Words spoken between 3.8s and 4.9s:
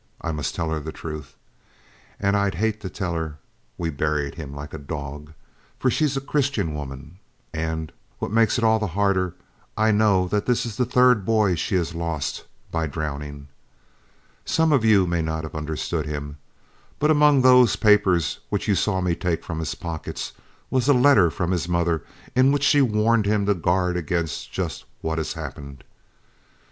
buried him like a